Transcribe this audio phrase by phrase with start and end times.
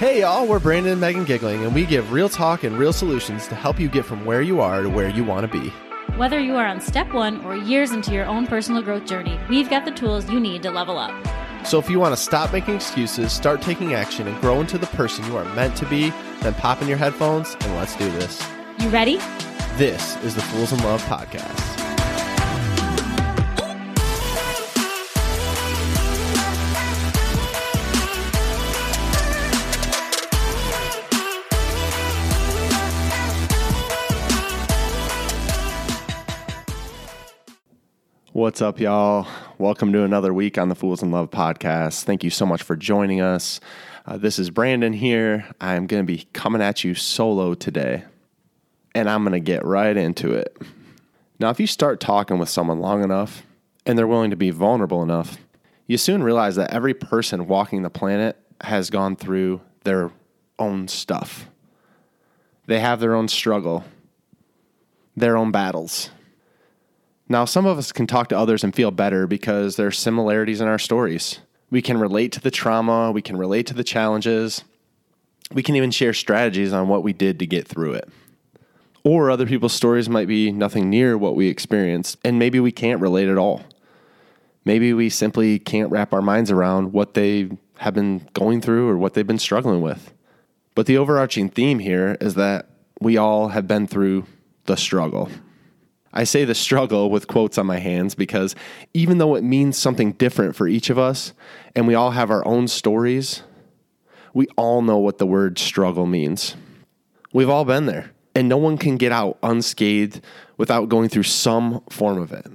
[0.00, 3.46] Hey y'all, we're Brandon and Megan Giggling, and we give real talk and real solutions
[3.48, 5.68] to help you get from where you are to where you want to be.
[6.16, 9.68] Whether you are on step one or years into your own personal growth journey, we've
[9.68, 11.12] got the tools you need to level up.
[11.66, 14.86] So if you want to stop making excuses, start taking action, and grow into the
[14.86, 16.08] person you are meant to be,
[16.40, 18.42] then pop in your headphones and let's do this.
[18.78, 19.18] You ready?
[19.76, 21.79] This is the Fools in Love podcast.
[38.32, 39.26] What's up, y'all?
[39.58, 42.04] Welcome to another week on the Fools in Love podcast.
[42.04, 43.58] Thank you so much for joining us.
[44.06, 45.48] Uh, this is Brandon here.
[45.60, 48.04] I'm going to be coming at you solo today,
[48.94, 50.56] and I'm going to get right into it.
[51.40, 53.42] Now, if you start talking with someone long enough
[53.84, 55.38] and they're willing to be vulnerable enough,
[55.88, 60.12] you soon realize that every person walking the planet has gone through their
[60.56, 61.48] own stuff.
[62.66, 63.82] They have their own struggle,
[65.16, 66.10] their own battles
[67.30, 70.60] now, some of us can talk to others and feel better because there are similarities
[70.60, 71.38] in our stories.
[71.70, 74.64] We can relate to the trauma, we can relate to the challenges,
[75.52, 78.08] we can even share strategies on what we did to get through it.
[79.04, 83.00] Or other people's stories might be nothing near what we experienced, and maybe we can't
[83.00, 83.62] relate at all.
[84.64, 88.98] Maybe we simply can't wrap our minds around what they have been going through or
[88.98, 90.12] what they've been struggling with.
[90.74, 92.70] But the overarching theme here is that
[93.00, 94.26] we all have been through
[94.64, 95.30] the struggle.
[96.12, 98.56] I say the struggle with quotes on my hands because
[98.94, 101.32] even though it means something different for each of us
[101.76, 103.42] and we all have our own stories,
[104.34, 106.56] we all know what the word struggle means.
[107.32, 110.20] We've all been there, and no one can get out unscathed
[110.56, 112.46] without going through some form of it.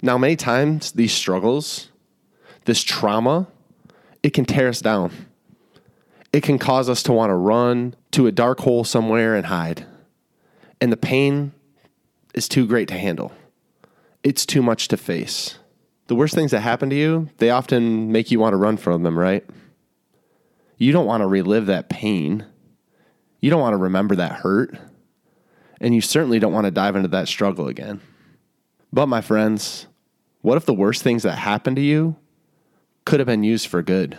[0.00, 1.90] Now, many times, these struggles,
[2.64, 3.46] this trauma,
[4.22, 5.12] it can tear us down.
[6.32, 9.86] It can cause us to want to run to a dark hole somewhere and hide.
[10.80, 11.52] And the pain
[12.34, 13.32] is too great to handle.
[14.22, 15.58] It's too much to face.
[16.06, 19.02] The worst things that happen to you, they often make you want to run from
[19.02, 19.44] them, right?
[20.76, 22.44] You don't want to relive that pain.
[23.40, 24.76] You don't want to remember that hurt.
[25.80, 28.00] And you certainly don't want to dive into that struggle again.
[28.92, 29.86] But, my friends,
[30.40, 32.16] what if the worst things that happened to you
[33.04, 34.18] could have been used for good?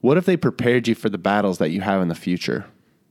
[0.00, 2.66] What if they prepared you for the battles that you have in the future?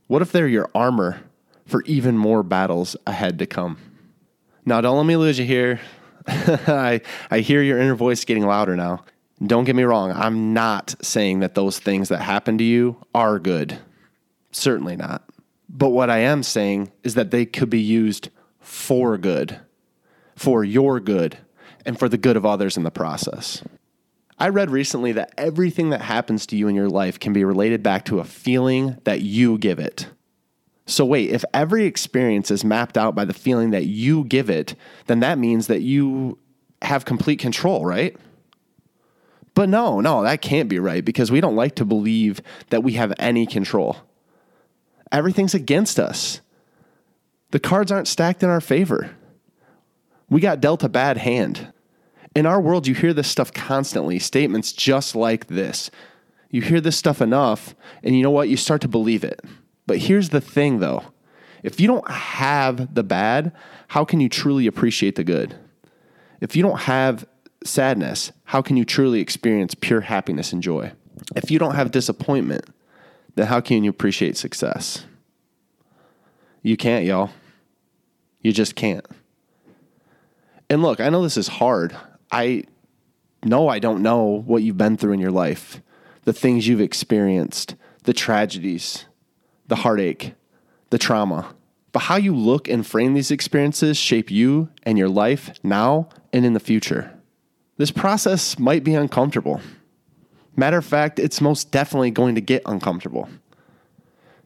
[0.06, 1.20] What if they're your armor
[1.66, 3.78] for even more battles ahead to come?
[4.64, 5.80] Now, don't let me lose you here.
[6.26, 7.00] I,
[7.30, 9.04] I hear your inner voice getting louder now.
[9.44, 13.38] Don't get me wrong, I'm not saying that those things that happen to you are
[13.38, 13.78] good.
[14.52, 15.24] Certainly not.
[15.68, 18.28] But what I am saying is that they could be used
[18.58, 19.58] for good,
[20.36, 21.38] for your good,
[21.86, 23.62] and for the good of others in the process.
[24.38, 27.82] I read recently that everything that happens to you in your life can be related
[27.82, 30.08] back to a feeling that you give it.
[30.86, 34.74] So, wait, if every experience is mapped out by the feeling that you give it,
[35.06, 36.38] then that means that you
[36.82, 38.16] have complete control, right?
[39.54, 42.94] But no, no, that can't be right because we don't like to believe that we
[42.94, 43.96] have any control.
[45.12, 46.40] Everything's against us.
[47.50, 49.16] The cards aren't stacked in our favor.
[50.28, 51.72] We got dealt a bad hand.
[52.36, 55.90] In our world, you hear this stuff constantly, statements just like this.
[56.50, 57.74] You hear this stuff enough,
[58.04, 58.48] and you know what?
[58.48, 59.40] You start to believe it.
[59.90, 61.02] But here's the thing though
[61.64, 63.50] if you don't have the bad,
[63.88, 65.56] how can you truly appreciate the good?
[66.40, 67.26] If you don't have
[67.64, 70.92] sadness, how can you truly experience pure happiness and joy?
[71.34, 72.66] If you don't have disappointment,
[73.34, 75.06] then how can you appreciate success?
[76.62, 77.30] You can't, y'all.
[78.42, 79.04] You just can't.
[80.70, 81.96] And look, I know this is hard.
[82.30, 82.62] I
[83.44, 85.82] know I don't know what you've been through in your life,
[86.22, 87.74] the things you've experienced,
[88.04, 89.06] the tragedies,
[89.70, 90.34] the heartache,
[90.90, 91.54] the trauma.
[91.92, 96.44] But how you look and frame these experiences shape you and your life now and
[96.44, 97.16] in the future.
[97.76, 99.60] This process might be uncomfortable.
[100.56, 103.28] Matter of fact, it's most definitely going to get uncomfortable.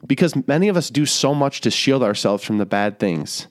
[0.06, 3.46] Because many of us do so much to shield ourselves from the bad things,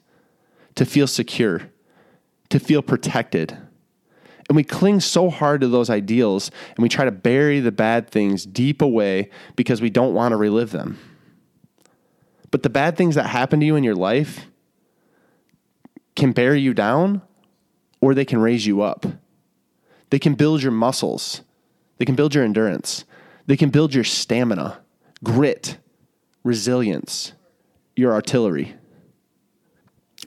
[0.76, 1.64] to feel secure,
[2.50, 3.58] to feel protected.
[4.48, 8.10] And we cling so hard to those ideals and we try to bury the bad
[8.10, 11.00] things deep away because we don't want to relive them.
[12.54, 14.46] But the bad things that happen to you in your life
[16.16, 17.24] can bear you down
[18.00, 19.08] or they can raise you up.
[20.12, 21.42] They can build your muscles,
[21.98, 23.06] they can build your endurance,
[23.48, 24.80] they can build your stamina,
[25.24, 25.80] grit,
[26.44, 27.34] resilience,
[27.96, 28.76] your artillery.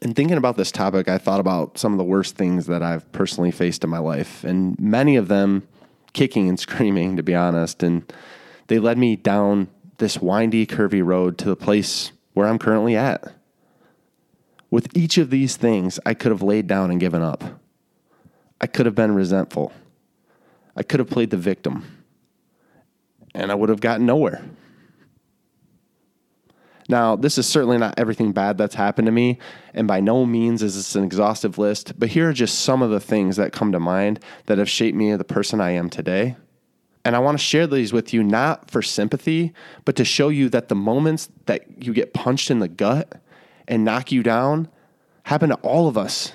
[0.03, 3.13] And thinking about this topic, I thought about some of the worst things that I've
[3.13, 5.69] personally faced in my life, and many of them
[6.13, 7.85] kicking and screaming, to be honest.
[7.85, 8.13] And
[8.67, 9.69] they led me down
[9.99, 13.33] this windy, curvy road to the place where I'm currently at.
[14.71, 17.43] With each of these things, I could have laid down and given up.
[18.61, 19.73] I could have been resentful.
[20.77, 22.05] I could have played the victim.
[23.35, 24.45] And I would have gotten nowhere.
[26.91, 29.39] Now, this is certainly not everything bad that's happened to me,
[29.73, 32.91] and by no means is this an exhaustive list, but here are just some of
[32.91, 36.37] the things that come to mind that have shaped me the person I am today.
[37.07, 39.53] And I want to share these with you not for sympathy,
[39.85, 43.21] but to show you that the moments that you get punched in the gut
[43.69, 44.67] and knock you down
[45.23, 46.33] happen to all of us.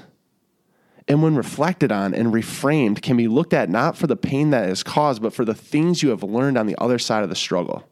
[1.09, 4.69] And when reflected on and reframed, can be looked at not for the pain that
[4.69, 7.35] is caused, but for the things you have learned on the other side of the
[7.35, 7.85] struggle.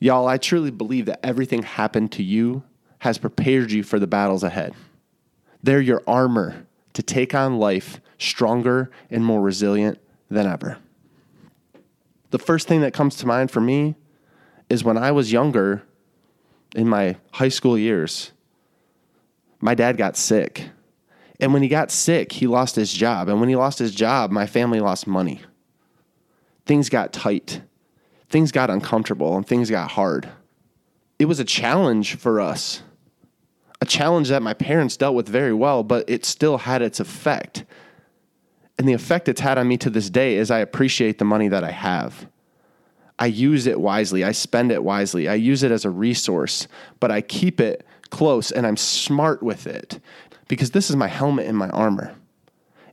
[0.00, 2.64] Y'all, I truly believe that everything happened to you
[2.98, 4.74] has prepared you for the battles ahead.
[5.62, 10.78] They're your armor to take on life stronger and more resilient than ever.
[12.30, 13.96] The first thing that comes to mind for me
[14.68, 15.82] is when I was younger,
[16.76, 18.32] in my high school years,
[19.60, 20.68] my dad got sick.
[21.40, 23.28] And when he got sick, he lost his job.
[23.28, 25.40] And when he lost his job, my family lost money.
[26.66, 27.62] Things got tight
[28.28, 30.28] things got uncomfortable and things got hard.
[31.18, 32.82] It was a challenge for us,
[33.80, 37.64] a challenge that my parents dealt with very well, but it still had its effect.
[38.78, 41.48] And the effect it's had on me to this day is I appreciate the money
[41.48, 42.28] that I have.
[43.18, 44.22] I use it wisely.
[44.22, 45.28] I spend it wisely.
[45.28, 46.68] I use it as a resource,
[47.00, 50.00] but I keep it close and I'm smart with it
[50.46, 52.14] because this is my helmet and my armor.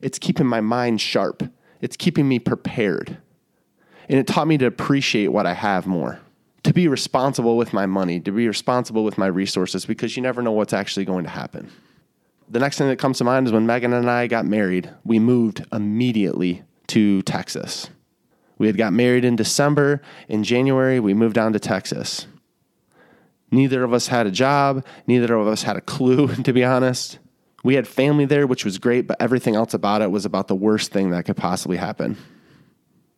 [0.02, 1.42] It's keeping my mind sharp,
[1.80, 3.18] it's keeping me prepared.
[4.08, 6.20] And it taught me to appreciate what I have more,
[6.62, 10.42] to be responsible with my money, to be responsible with my resources, because you never
[10.42, 11.70] know what's actually going to happen.
[12.48, 15.18] The next thing that comes to mind is when Megan and I got married, we
[15.18, 17.90] moved immediately to Texas.
[18.58, 20.00] We had got married in December.
[20.28, 22.26] In January, we moved down to Texas.
[23.50, 24.84] Neither of us had a job.
[25.06, 27.18] Neither of us had a clue, to be honest.
[27.64, 30.54] We had family there, which was great, but everything else about it was about the
[30.54, 32.16] worst thing that could possibly happen.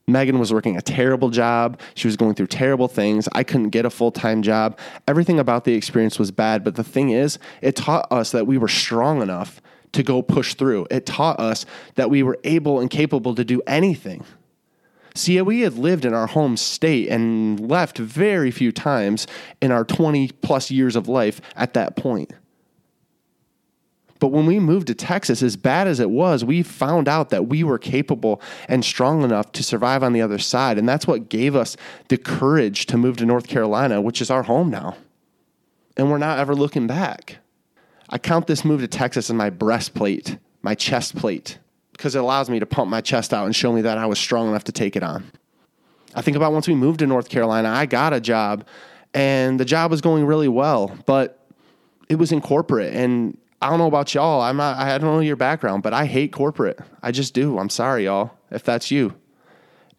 [0.09, 1.79] Megan was working a terrible job.
[1.95, 3.29] She was going through terrible things.
[3.33, 4.79] I couldn't get a full time job.
[5.07, 6.65] Everything about the experience was bad.
[6.65, 9.61] But the thing is, it taught us that we were strong enough
[9.93, 10.87] to go push through.
[10.91, 14.25] It taught us that we were able and capable to do anything.
[15.15, 19.27] See, we had lived in our home state and left very few times
[19.61, 22.33] in our 20 plus years of life at that point.
[24.19, 27.47] But when we moved to Texas, as bad as it was, we found out that
[27.47, 30.79] we were capable and strong enough to survive on the other side.
[30.79, 31.77] And that's what gave us
[32.09, 34.97] the courage to move to North Carolina, which is our home now.
[35.97, 37.39] And we're not ever looking back.
[38.09, 41.59] I count this move to Texas as my breastplate, my chest plate,
[41.93, 44.19] because it allows me to pump my chest out and show me that I was
[44.19, 45.31] strong enough to take it on.
[46.15, 48.67] I think about once we moved to North Carolina, I got a job
[49.15, 51.47] and the job was going really well, but
[52.09, 54.41] it was in corporate and I don't know about y'all.
[54.41, 56.79] I'm not, I don't know your background, but I hate corporate.
[57.03, 57.59] I just do.
[57.59, 59.15] I'm sorry, y'all, if that's you.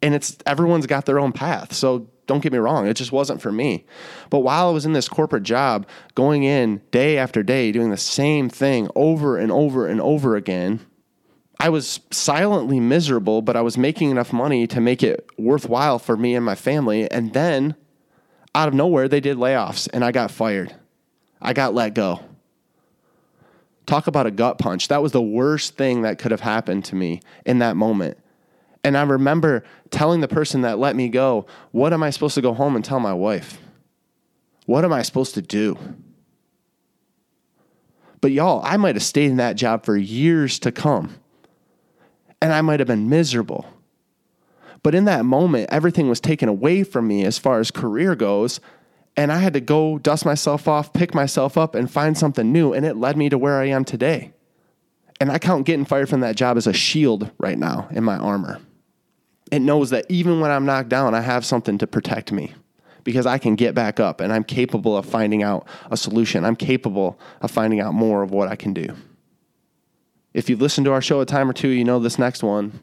[0.01, 1.73] And it's everyone's got their own path.
[1.73, 3.85] So don't get me wrong, it just wasn't for me.
[4.29, 7.97] But while I was in this corporate job, going in day after day, doing the
[7.97, 10.79] same thing over and over and over again,
[11.59, 16.15] I was silently miserable, but I was making enough money to make it worthwhile for
[16.15, 17.09] me and my family.
[17.11, 17.75] And then
[18.55, 20.73] out of nowhere, they did layoffs and I got fired.
[21.41, 22.23] I got let go.
[23.89, 24.87] Talk about a gut punch.
[24.89, 28.19] That was the worst thing that could have happened to me in that moment.
[28.83, 32.41] And I remember telling the person that let me go, What am I supposed to
[32.41, 33.57] go home and tell my wife?
[34.67, 35.75] What am I supposed to do?
[38.21, 41.15] But y'all, I might have stayed in that job for years to come.
[42.43, 43.65] And I might have been miserable.
[44.83, 48.59] But in that moment, everything was taken away from me as far as career goes.
[49.19, 52.71] And I had to go dust myself off, pick myself up, and find something new.
[52.71, 54.31] And it led me to where I am today.
[55.19, 58.15] And I count getting fired from that job as a shield right now in my
[58.15, 58.61] armor.
[59.51, 62.53] It knows that even when I'm knocked down, I have something to protect me
[63.03, 66.45] because I can get back up and I'm capable of finding out a solution.
[66.45, 68.95] I'm capable of finding out more of what I can do.
[70.33, 72.81] If you've listened to our show a time or two, you know this next one,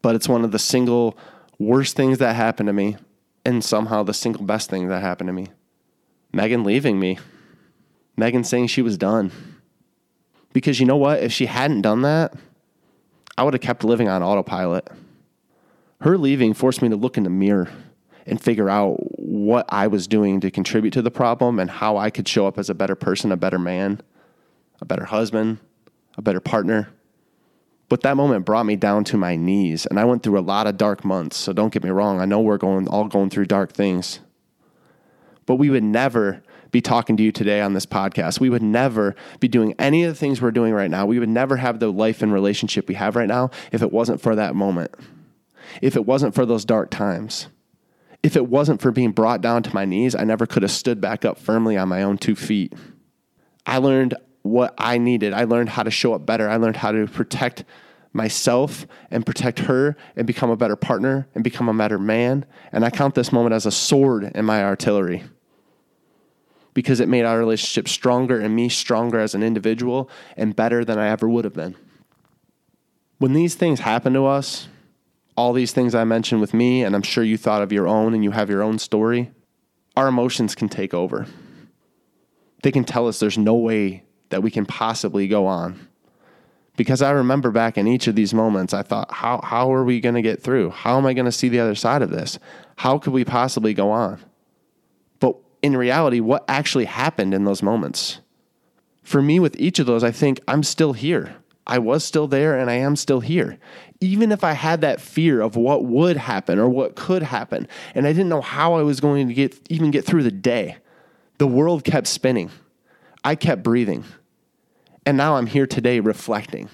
[0.00, 1.18] but it's one of the single
[1.58, 2.98] worst things that happened to me
[3.44, 5.48] and somehow the single best thing that happened to me
[6.32, 7.18] Megan leaving me.
[8.16, 9.30] Megan saying she was done.
[10.52, 11.22] Because you know what?
[11.22, 12.34] If she hadn't done that,
[13.38, 14.88] I would have kept living on autopilot.
[16.00, 17.70] Her leaving forced me to look in the mirror
[18.26, 22.10] and figure out what I was doing to contribute to the problem and how I
[22.10, 24.00] could show up as a better person, a better man,
[24.80, 25.58] a better husband,
[26.16, 26.88] a better partner.
[27.88, 30.66] But that moment brought me down to my knees, and I went through a lot
[30.66, 31.36] of dark months.
[31.36, 34.20] So don't get me wrong, I know we're going all going through dark things.
[35.46, 38.40] But we would never be talking to you today on this podcast.
[38.40, 41.06] We would never be doing any of the things we're doing right now.
[41.06, 44.20] We would never have the life and relationship we have right now if it wasn't
[44.20, 44.92] for that moment,
[45.80, 47.46] if it wasn't for those dark times.
[48.24, 50.98] If it wasn't for being brought down to my knees, I never could have stood
[50.98, 52.72] back up firmly on my own two feet.
[53.66, 54.14] I learned
[54.44, 55.32] what I needed.
[55.32, 56.48] I learned how to show up better.
[56.48, 57.64] I learned how to protect
[58.12, 62.44] myself and protect her and become a better partner and become a better man.
[62.70, 65.24] And I count this moment as a sword in my artillery
[66.74, 70.98] because it made our relationship stronger and me stronger as an individual and better than
[70.98, 71.74] I ever would have been.
[73.18, 74.68] When these things happen to us,
[75.36, 78.12] all these things I mentioned with me, and I'm sure you thought of your own
[78.12, 79.30] and you have your own story,
[79.96, 81.26] our emotions can take over.
[82.62, 85.88] They can tell us there's no way that we can possibly go on.
[86.76, 90.00] Because I remember back in each of these moments, I thought, how, how are we
[90.00, 90.70] going to get through?
[90.70, 92.38] How am I going to see the other side of this?
[92.76, 94.20] How could we possibly go on?
[95.20, 98.20] But in reality what actually happened in those moments.
[99.02, 101.36] For me, with each of those, I think I'm still here.
[101.66, 103.58] I was still there and I am still here.
[104.00, 108.06] Even if I had that fear of what would happen or what could happen, and
[108.06, 110.76] I didn't know how I was going to get even get through the day,
[111.38, 112.50] the world kept spinning.
[113.24, 114.04] I kept breathing.
[115.06, 116.68] And now I'm here today reflecting.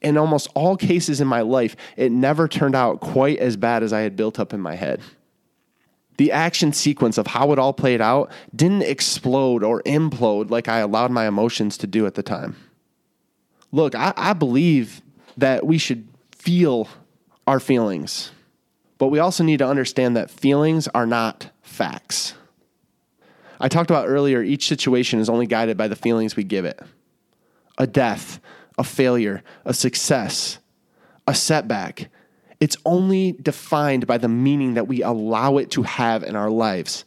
[0.00, 3.92] In almost all cases in my life, it never turned out quite as bad as
[3.92, 5.00] I had built up in my head
[6.18, 10.78] the action sequence of how it all played out didn't explode or implode like I
[10.80, 12.56] allowed my emotions to do at the time.
[13.72, 15.00] Look, I, I believe
[15.36, 16.88] that we should feel
[17.46, 18.32] our feelings,
[18.98, 22.34] but we also need to understand that feelings are not facts.
[23.60, 26.80] I talked about earlier, each situation is only guided by the feelings we give it
[27.78, 28.40] a death,
[28.76, 30.58] a failure, a success,
[31.28, 32.10] a setback,
[32.60, 37.04] it's only defined by the meaning that we allow it to have in our lives.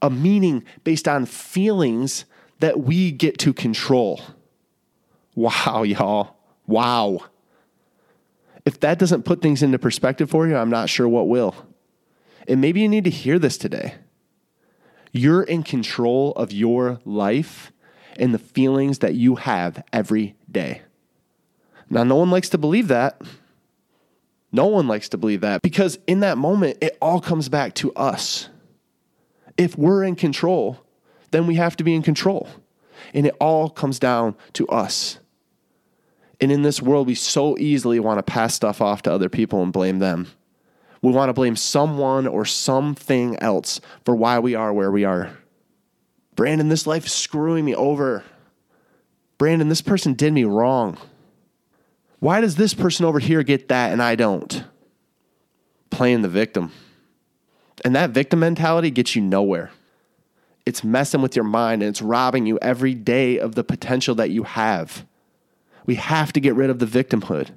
[0.00, 2.24] A meaning based on feelings
[2.60, 4.20] that we get to control.
[5.34, 6.36] Wow, y'all.
[6.66, 7.24] Wow.
[8.64, 11.54] If that doesn't put things into perspective for you, I'm not sure what will.
[12.48, 13.94] And maybe you need to hear this today.
[15.16, 17.72] You're in control of your life
[18.16, 20.82] and the feelings that you have every day.
[21.88, 23.20] Now, no one likes to believe that.
[24.52, 27.92] No one likes to believe that because in that moment, it all comes back to
[27.94, 28.48] us.
[29.56, 30.80] If we're in control,
[31.30, 32.48] then we have to be in control.
[33.14, 35.18] And it all comes down to us.
[36.40, 39.62] And in this world, we so easily want to pass stuff off to other people
[39.62, 40.28] and blame them.
[41.06, 45.38] We want to blame someone or something else for why we are where we are.
[46.34, 48.24] Brandon, this life is screwing me over.
[49.38, 50.98] Brandon, this person did me wrong.
[52.18, 54.64] Why does this person over here get that and I don't?
[55.90, 56.72] Playing the victim.
[57.84, 59.70] And that victim mentality gets you nowhere.
[60.66, 64.30] It's messing with your mind and it's robbing you every day of the potential that
[64.30, 65.06] you have.
[65.86, 67.56] We have to get rid of the victimhood.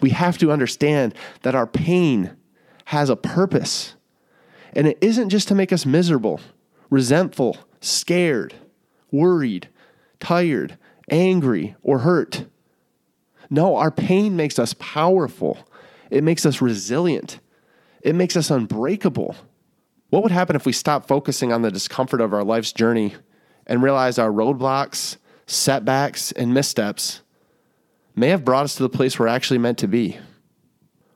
[0.00, 2.36] We have to understand that our pain
[2.84, 3.94] has a purpose.
[4.72, 6.40] And it isn't just to make us miserable,
[6.90, 8.54] resentful, scared,
[9.10, 9.68] worried,
[10.20, 10.78] tired,
[11.10, 12.46] angry, or hurt.
[13.50, 15.58] No, our pain makes us powerful.
[16.10, 17.40] It makes us resilient.
[18.02, 19.36] It makes us unbreakable.
[20.10, 23.14] What would happen if we stopped focusing on the discomfort of our life's journey
[23.66, 27.22] and realized our roadblocks, setbacks, and missteps
[28.14, 30.18] may have brought us to the place we're actually meant to be?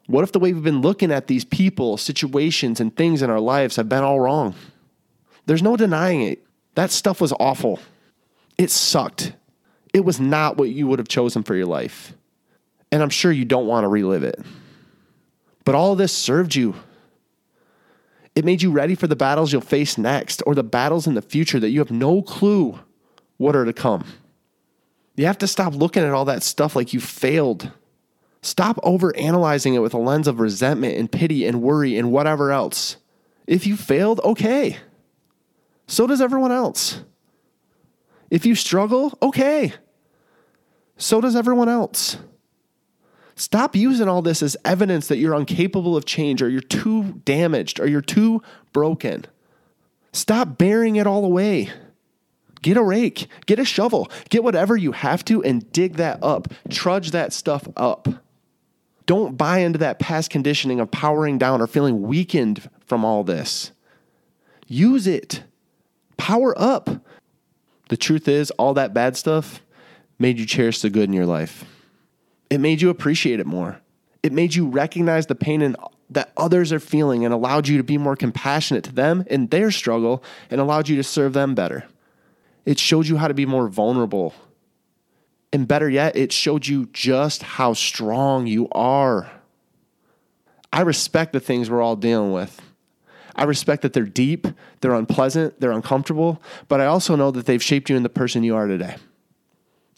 [0.09, 3.41] What if the way we've been looking at these people, situations, and things in our
[3.41, 4.55] lives have been all wrong?
[5.45, 6.45] There's no denying it.
[6.77, 7.79] That stuff was awful.
[8.57, 9.35] It sucked.
[9.93, 12.15] It was not what you would have chosen for your life.
[12.91, 14.41] And I'm sure you don't want to relive it.
[15.67, 16.75] But all of this served you.
[18.35, 21.23] It made you ready for the battles you'll face next or the battles in the
[21.23, 22.79] future that you have no clue
[23.37, 24.07] what are to come.
[25.17, 27.73] You have to stop looking at all that stuff like you failed.
[28.41, 32.53] Stop over analyzing it with a lens of resentment and pity and worry and whatever
[32.53, 32.97] else.
[33.47, 34.79] If you failed, okay.
[35.87, 37.03] So does everyone else.
[38.31, 39.73] If you struggle, okay.
[40.97, 42.19] So does everyone else.
[43.35, 47.79] Stop using all this as evidence that you're incapable of change or you're too damaged
[47.81, 48.43] or you're too
[48.73, 49.25] broken.
[50.13, 51.71] Stop burying it all away.
[52.63, 56.49] Get a rake, get a shovel, get whatever you have to and dig that up.
[56.69, 58.09] Trudge that stuff up.
[59.09, 63.73] Don't buy into that past conditioning of powering down or feeling weakened from all this.
[64.67, 65.45] Use it.
[66.19, 66.91] Power up.
[67.89, 69.63] The truth is, all that bad stuff
[70.19, 71.65] made you cherish the good in your life.
[72.51, 73.81] It made you appreciate it more.
[74.23, 75.75] It made you recognize the pain in
[76.11, 79.71] that others are feeling and allowed you to be more compassionate to them in their
[79.71, 81.87] struggle and allowed you to serve them better.
[82.67, 84.35] It showed you how to be more vulnerable.
[85.53, 89.31] And better yet, it showed you just how strong you are.
[90.73, 92.61] I respect the things we're all dealing with.
[93.35, 94.49] I respect that they're deep,
[94.81, 98.43] they're unpleasant, they're uncomfortable, but I also know that they've shaped you in the person
[98.43, 98.97] you are today.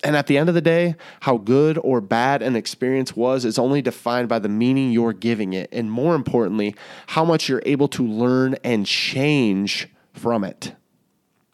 [0.05, 3.59] And at the end of the day, how good or bad an experience was is
[3.59, 5.69] only defined by the meaning you're giving it.
[5.73, 6.75] And more importantly,
[7.09, 10.75] how much you're able to learn and change from it.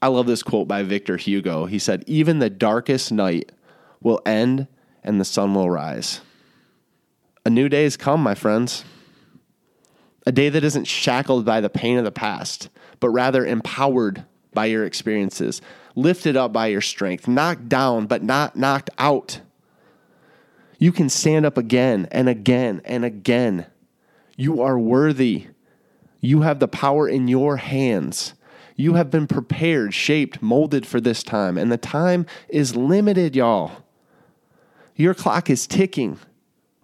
[0.01, 1.67] I love this quote by Victor Hugo.
[1.67, 3.51] He said, Even the darkest night
[4.01, 4.67] will end
[5.03, 6.21] and the sun will rise.
[7.45, 8.85] A new day has come, my friends.
[10.27, 14.67] A day that isn't shackled by the pain of the past, but rather empowered by
[14.67, 15.61] your experiences
[15.97, 19.41] lifted up by your strength, knocked down, but not knocked out.
[20.79, 23.67] You can stand up again and again and again.
[24.37, 25.47] You are worthy.
[26.21, 28.35] You have the power in your hands.
[28.77, 33.73] You have been prepared, shaped, molded for this time, and the time is limited, y'all.
[34.97, 36.19] Your clock is ticking.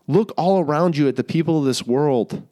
[0.07, 2.47] Look all around you at the people of this world.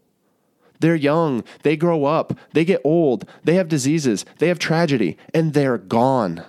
[0.81, 5.53] They're young, they grow up, they get old, they have diseases, they have tragedy, and
[5.53, 6.43] they're gone.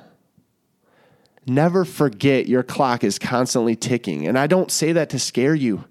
[1.45, 4.25] Never forget your clock is constantly ticking.
[4.25, 5.83] And I don't say that to scare you.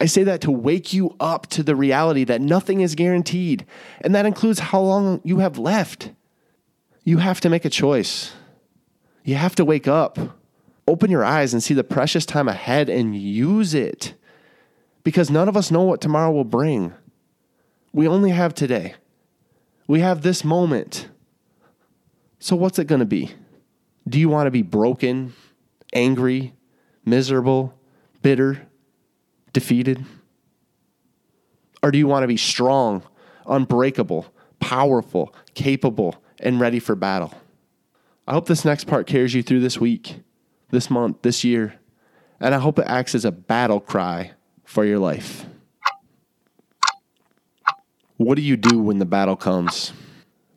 [0.00, 3.66] I say that to wake you up to the reality that nothing is guaranteed.
[4.00, 6.10] And that includes how long you have left.
[7.04, 8.32] You have to make a choice.
[9.22, 10.18] You have to wake up,
[10.90, 14.14] open your eyes, and see the precious time ahead and use it.
[15.04, 16.92] Because none of us know what tomorrow will bring.
[17.92, 18.94] We only have today.
[19.86, 21.08] We have this moment.
[22.38, 23.32] So, what's it going to be?
[24.08, 25.34] Do you want to be broken,
[25.92, 26.54] angry,
[27.04, 27.74] miserable,
[28.22, 28.66] bitter,
[29.52, 30.04] defeated?
[31.82, 33.02] Or do you want to be strong,
[33.46, 34.26] unbreakable,
[34.58, 37.34] powerful, capable, and ready for battle?
[38.26, 40.20] I hope this next part carries you through this week,
[40.70, 41.74] this month, this year,
[42.40, 44.32] and I hope it acts as a battle cry
[44.64, 45.46] for your life.
[48.16, 49.92] What do you do when the battle comes?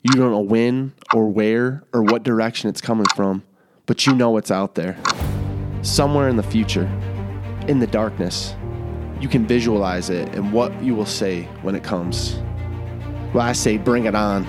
[0.04, 3.44] You don't know when or where or what direction it's coming from,
[3.86, 4.98] but you know it's out there.
[5.82, 6.86] Somewhere in the future,
[7.68, 8.56] in the darkness,
[9.22, 12.36] you can visualize it and what you will say when it comes.
[13.34, 14.46] Well, I say, bring it on.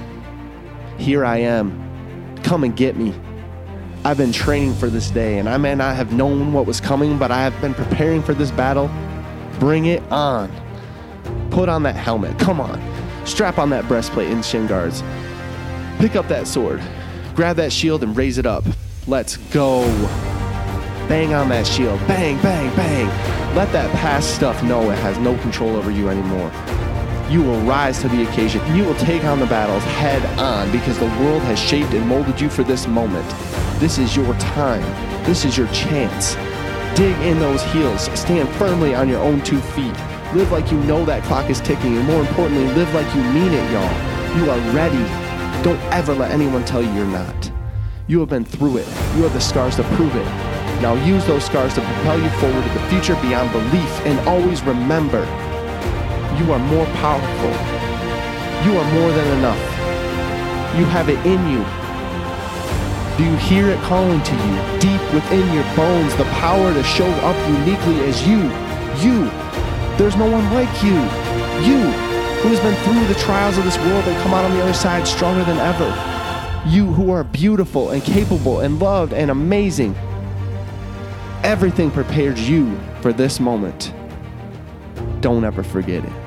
[0.98, 2.36] Here I am.
[2.42, 3.14] Come and get me.
[4.06, 7.16] I've been training for this day, and I may not have known what was coming,
[7.16, 8.90] but I have been preparing for this battle.
[9.58, 10.52] Bring it on.
[11.50, 12.38] Put on that helmet.
[12.38, 12.78] Come on.
[13.24, 15.02] Strap on that breastplate and shin guards.
[15.98, 16.82] Pick up that sword,
[17.34, 18.64] grab that shield, and raise it up.
[19.06, 19.84] Let's go.
[21.08, 21.98] Bang on that shield.
[22.06, 23.06] Bang, bang, bang.
[23.56, 26.52] Let that past stuff know it has no control over you anymore.
[27.30, 28.60] You will rise to the occasion.
[28.76, 32.38] You will take on the battles head on because the world has shaped and molded
[32.38, 33.24] you for this moment.
[33.78, 34.82] This is your time.
[35.24, 36.34] This is your chance.
[36.96, 38.04] Dig in those heels.
[38.18, 39.94] Stand firmly on your own two feet.
[40.34, 43.52] Live like you know that clock is ticking, and more importantly, live like you mean
[43.52, 44.38] it, y'all.
[44.38, 45.24] You are ready
[45.64, 47.50] don't ever let anyone tell you you're not.
[48.06, 48.86] You have been through it.
[49.16, 50.24] You have the scars to prove it.
[50.82, 54.62] Now use those scars to propel you forward to the future beyond belief and always
[54.62, 55.20] remember
[56.36, 57.50] you are more powerful.
[58.68, 59.62] You are more than enough.
[60.76, 61.83] You have it in you.
[63.16, 67.08] Do you hear it calling to you deep within your bones the power to show
[67.22, 68.38] up uniquely as you?
[69.06, 69.30] You.
[69.96, 70.94] There's no one like you.
[71.64, 71.80] You
[72.42, 74.72] who has been through the trials of this world and come out on the other
[74.72, 75.86] side stronger than ever.
[76.68, 79.94] You who are beautiful and capable and loved and amazing.
[81.44, 83.94] Everything prepares you for this moment.
[85.20, 86.23] Don't ever forget it.